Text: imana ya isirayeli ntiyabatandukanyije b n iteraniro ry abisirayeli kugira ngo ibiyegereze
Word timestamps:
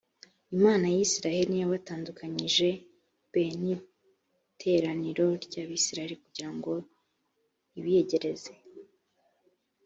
imana 0.55 0.85
ya 0.93 0.99
isirayeli 1.05 1.51
ntiyabatandukanyije 1.51 2.69
b 3.31 3.33
n 3.59 3.61
iteraniro 3.75 5.25
ry 5.45 5.55
abisirayeli 5.63 6.15
kugira 6.23 6.49
ngo 6.57 6.73
ibiyegereze 7.77 8.53